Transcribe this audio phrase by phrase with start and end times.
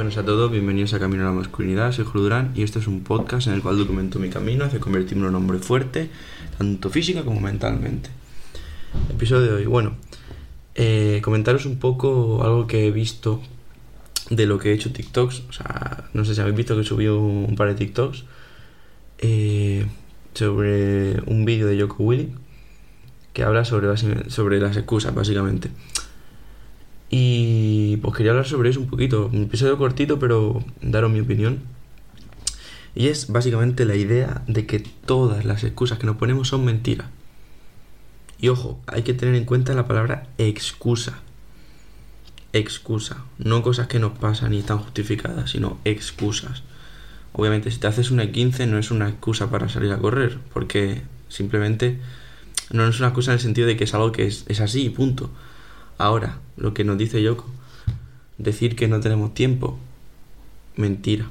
[0.00, 3.04] Buenas a todos, bienvenidos a Camino a la Masculinidad, soy Julio y este es un
[3.04, 6.08] podcast en el cual documento mi camino hacia convertirme en un hombre fuerte,
[6.56, 8.08] tanto física como mentalmente.
[9.10, 9.96] Episodio de hoy, bueno,
[10.74, 13.42] eh, comentaros un poco algo que he visto
[14.30, 17.06] de lo que he hecho TikToks, o sea, no sé si habéis visto que subí
[17.06, 18.24] un par de TikToks
[19.18, 19.84] eh,
[20.32, 22.32] sobre un vídeo de Yoko Willy
[23.34, 23.94] que habla sobre,
[24.30, 25.70] sobre las excusas, básicamente.
[27.10, 27.39] Y
[28.10, 29.30] pues quería hablar sobre eso un poquito.
[29.32, 31.60] Un episodio cortito, pero daros mi opinión.
[32.96, 37.06] Y es básicamente la idea de que todas las excusas que nos ponemos son mentiras.
[38.40, 41.20] Y ojo, hay que tener en cuenta la palabra excusa.
[42.52, 43.18] Excusa.
[43.38, 46.64] No cosas que nos pasan y están justificadas, sino excusas.
[47.32, 51.02] Obviamente, si te haces una 15 no es una excusa para salir a correr, porque
[51.28, 52.00] simplemente
[52.72, 54.90] no es una excusa en el sentido de que es algo que es, es así,
[54.90, 55.30] punto.
[55.96, 57.46] Ahora, lo que nos dice Yoko,
[58.40, 59.78] decir que no tenemos tiempo,
[60.76, 61.30] mentira.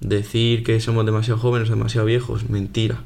[0.00, 3.02] Decir que somos demasiado jóvenes o demasiado viejos, mentira.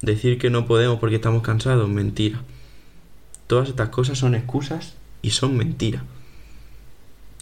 [0.00, 2.40] Decir que no podemos porque estamos cansados, mentira.
[3.48, 6.04] Todas estas cosas son excusas y son mentiras.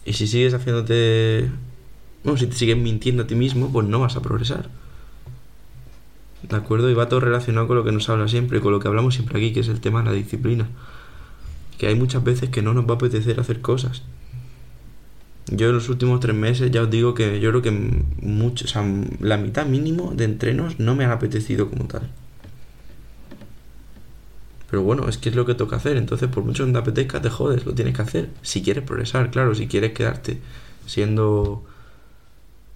[0.05, 1.51] Y si sigues haciéndote...
[2.25, 4.71] Bueno, si te sigues mintiendo a ti mismo, pues no vas a progresar.
[6.43, 6.91] ¿De acuerdo?
[6.91, 9.39] Y va todo relacionado con lo que nos habla siempre, con lo que hablamos siempre
[9.39, 10.69] aquí, que es el tema de la disciplina.
[11.79, 14.03] Que hay muchas veces que no nos va a apetecer hacer cosas.
[15.51, 18.69] Yo en los últimos tres meses ya os digo que yo creo que mucho, o
[18.69, 18.85] sea,
[19.21, 22.11] la mitad mínimo de entrenos no me han apetecido como tal.
[24.71, 25.97] Pero bueno, es que es lo que toca hacer.
[25.97, 28.29] Entonces, por mucho que te apetezca, te jodes, lo tienes que hacer.
[28.43, 30.39] Si quieres progresar, claro, si quieres quedarte
[30.87, 31.65] siendo.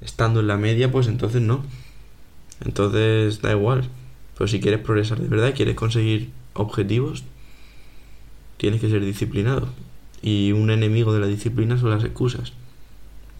[0.00, 1.64] estando en la media, pues entonces no.
[2.64, 3.88] Entonces da igual.
[4.38, 7.24] Pero si quieres progresar de verdad, quieres conseguir objetivos,
[8.62, 9.68] tienes que ser disciplinado.
[10.22, 12.52] Y un enemigo de la disciplina son las excusas.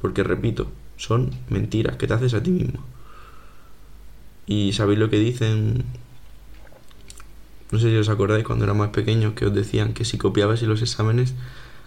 [0.01, 0.67] Porque repito,
[0.97, 2.83] son mentiras que te haces a ti mismo.
[4.47, 5.85] Y sabéis lo que dicen.
[7.71, 10.61] No sé si os acordáis cuando era más pequeños que os decían que si copiabais
[10.63, 11.35] en los exámenes,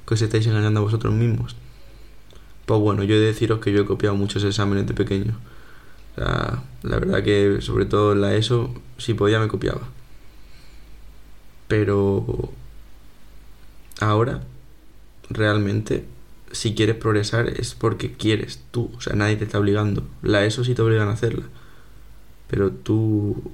[0.07, 1.57] que os estáis engañando a vosotros mismos.
[2.65, 5.35] Pues bueno, yo he de deciros que yo he copiado muchos exámenes de pequeño
[6.17, 9.81] la verdad que sobre todo en la ESO, si podía me copiaba.
[11.67, 12.49] Pero
[14.05, 14.43] ahora,
[15.29, 16.05] realmente,
[16.51, 20.03] si quieres progresar es porque quieres tú, o sea, nadie te está obligando.
[20.21, 21.45] La ESO sí te obligan a hacerla.
[22.47, 23.51] Pero tu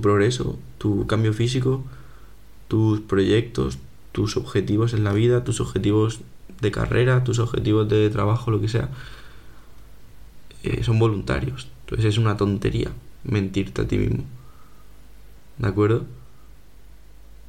[0.00, 1.84] progreso, tu cambio físico,
[2.68, 3.78] tus proyectos,
[4.12, 6.20] tus objetivos en la vida, tus objetivos
[6.60, 8.88] de carrera, tus objetivos de trabajo, lo que sea,
[10.62, 11.68] eh, son voluntarios.
[11.84, 12.90] Entonces es una tontería
[13.24, 14.24] mentirte a ti mismo.
[15.58, 16.06] ¿De acuerdo?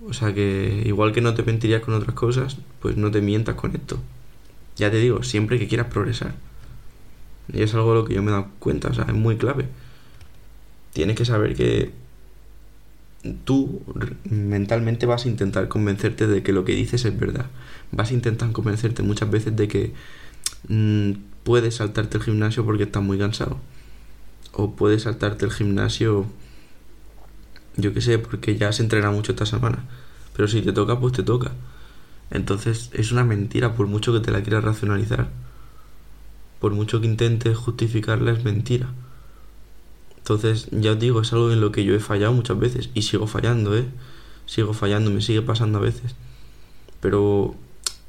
[0.08, 3.56] O sea que igual que no te mentirías con otras cosas, pues no te mientas
[3.56, 4.00] con esto.
[4.76, 6.36] Ya te digo, siempre que quieras progresar.
[7.52, 9.38] Y es algo de lo que yo me he dado cuenta, o sea, es muy
[9.38, 9.68] clave.
[10.94, 11.92] Tienes que saber que
[13.46, 13.82] tú
[14.30, 17.46] mentalmente vas a intentar convencerte de que lo que dices es verdad.
[17.92, 19.94] Vas a intentar convencerte muchas veces de que
[20.68, 21.12] mm,
[21.44, 23.60] puedes saltarte el gimnasio porque estás muy cansado
[24.54, 26.26] o puedes saltarte el gimnasio,
[27.76, 29.86] yo qué sé, porque ya se entrena mucho esta semana.
[30.36, 31.52] Pero si te toca, pues te toca.
[32.32, 35.30] Entonces es una mentira, por mucho que te la quieras racionalizar.
[36.60, 38.90] Por mucho que intentes justificarla, es mentira.
[40.18, 42.90] Entonces, ya os digo, es algo en lo que yo he fallado muchas veces.
[42.94, 43.86] Y sigo fallando, ¿eh?
[44.46, 46.16] Sigo fallando, me sigue pasando a veces.
[47.02, 47.56] Pero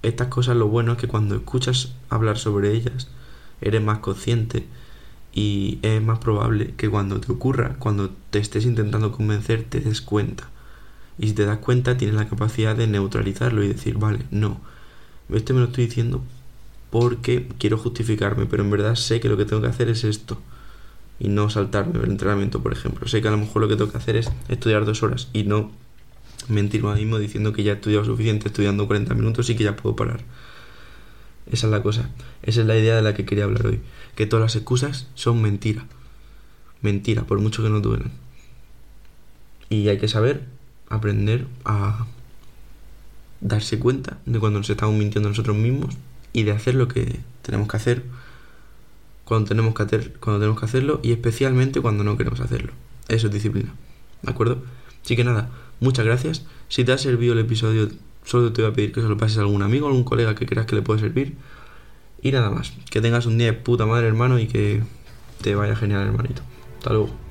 [0.02, 3.08] estas cosas lo bueno es que cuando escuchas hablar sobre ellas,
[3.60, 4.66] eres más consciente
[5.34, 10.00] y es más probable que cuando te ocurra, cuando te estés intentando convencer, te des
[10.00, 10.48] cuenta.
[11.18, 14.60] Y si te das cuenta, tienes la capacidad de neutralizarlo y decir, vale, no,
[15.30, 16.22] este me lo estoy diciendo
[16.90, 20.40] porque quiero justificarme, pero en verdad sé que lo que tengo que hacer es esto.
[21.18, 23.08] Y no saltarme el entrenamiento, por ejemplo.
[23.08, 25.42] Sé que a lo mejor lo que tengo que hacer es estudiar dos horas y
[25.42, 25.72] no
[26.48, 29.64] mentirme a mí mismo diciendo que ya he estudiado suficiente estudiando 40 minutos y que
[29.64, 30.20] ya puedo parar.
[31.50, 32.10] Esa es la cosa.
[32.42, 33.80] Esa es la idea de la que quería hablar hoy.
[34.14, 35.86] Que todas las excusas son mentira.
[36.80, 38.12] Mentira, por mucho que no duelen.
[39.68, 40.44] Y hay que saber
[40.88, 42.06] aprender a
[43.40, 45.96] darse cuenta de cuando nos estamos mintiendo nosotros mismos
[46.32, 48.02] y de hacer lo que tenemos que hacer
[49.24, 52.72] cuando tenemos que, hacer, cuando tenemos que hacerlo y especialmente cuando no queremos hacerlo.
[53.08, 53.74] Eso es disciplina.
[54.22, 54.62] ¿De acuerdo?
[55.02, 55.50] Así que nada,
[55.80, 56.44] muchas gracias.
[56.68, 57.88] Si te ha servido el episodio
[58.24, 60.34] Solo te voy a pedir que se lo pases a algún amigo, a algún colega
[60.34, 61.36] que creas que le puede servir.
[62.22, 62.72] Y nada más.
[62.90, 64.82] Que tengas un día de puta madre, hermano, y que
[65.42, 66.42] te vaya genial, hermanito.
[66.78, 67.23] Hasta luego.